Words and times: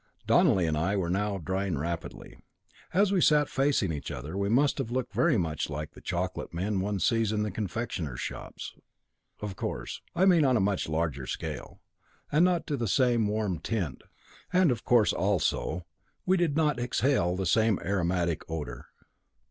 Donelly 0.25 0.65
and 0.65 0.75
I 0.75 0.95
were 0.95 1.11
now 1.11 1.37
drying 1.37 1.77
rapidly. 1.77 2.39
As 2.91 3.11
we 3.11 3.21
sat 3.21 3.49
facing 3.49 3.91
each 3.91 4.09
other 4.09 4.35
we 4.35 4.49
must 4.49 4.79
have 4.79 4.89
looked 4.89 5.13
very 5.13 5.37
much 5.37 5.69
like 5.69 5.91
the 5.91 6.01
chocolate 6.01 6.55
men 6.55 6.79
one 6.79 6.99
sees 6.99 7.31
in 7.31 7.43
confectioners' 7.51 8.19
shops 8.19 8.73
of 9.41 9.55
course, 9.55 10.01
I 10.15 10.25
mean 10.25 10.43
on 10.43 10.57
a 10.57 10.59
much 10.59 10.89
larger 10.89 11.27
scale, 11.27 11.81
and 12.31 12.43
not 12.43 12.71
of 12.71 12.79
the 12.79 12.87
same 12.87 13.27
warm 13.27 13.59
tint, 13.59 14.01
and, 14.51 14.71
of 14.71 14.83
course, 14.83 15.13
also, 15.13 15.85
we 16.25 16.35
did 16.35 16.57
not 16.57 16.79
exhale 16.79 17.35
the 17.35 17.45
same 17.45 17.77
aromatic 17.85 18.41
odour. 18.49 18.87